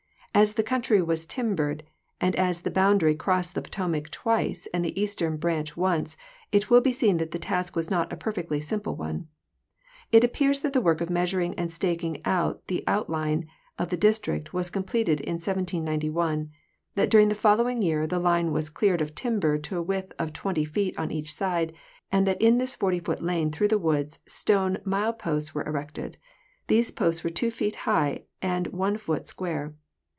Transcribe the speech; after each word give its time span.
As 0.33 0.53
the 0.53 0.63
country 0.63 1.01
was 1.01 1.25
timbered, 1.25 1.83
and 2.21 2.37
as 2.37 2.61
the 2.61 2.71
boundary 2.71 3.15
crossed 3.15 3.53
the 3.53 3.61
Potomac 3.61 4.09
twice 4.09 4.65
and 4.73 4.83
the 4.83 4.97
Eastern 4.99 5.35
branch 5.35 5.75
once, 5.75 6.15
it 6.53 6.69
will 6.69 6.79
be 6.79 6.93
seen 6.93 7.17
that 7.17 7.31
the 7.31 7.37
task 7.37 7.75
was 7.75 7.89
not 7.91 8.13
a 8.13 8.17
perfectly 8.17 8.61
simple 8.61 8.95
one. 8.95 9.27
It 10.09 10.23
appears 10.23 10.61
that 10.61 10.71
the 10.71 10.79
work 10.79 11.01
of 11.01 11.09
measuring 11.09 11.53
and 11.55 11.71
staking 11.71 12.21
out 12.23 12.65
the 12.67 12.81
outline 12.87 13.49
of 13.77 13.89
the 13.89 13.97
District 13.97 14.53
was 14.53 14.69
com 14.69 14.83
pleted 14.85 15.19
in 15.19 15.33
1791; 15.33 16.49
that 16.95 17.09
during 17.09 17.27
the 17.27 17.35
following 17.35 17.81
year 17.81 18.07
the 18.07 18.17
line 18.17 18.53
was 18.53 18.69
cleared 18.69 19.01
of 19.01 19.13
timber 19.13 19.57
to 19.57 19.75
the 19.75 19.81
width 19.81 20.13
of 20.17 20.31
20 20.31 20.63
feet 20.63 20.97
on 20.97 21.11
each 21.11 21.33
side; 21.33 21.73
and 22.09 22.25
that 22.25 22.41
in 22.41 22.57
this 22.57 22.73
40 22.73 23.01
foot 23.01 23.21
lane 23.21 23.51
through 23.51 23.67
the 23.67 23.77
woods 23.77 24.19
stone 24.29 24.77
mileposts 24.85 25.53
were 25.53 25.65
erected. 25.65 26.15
These 26.67 26.89
posts 26.89 27.23
are 27.25 27.29
two 27.29 27.51
feet 27.51 27.75
high 27.83 28.23
and 28.41 28.67
one 28.67 28.95
foot 28.95 29.27
square. 29.27 29.75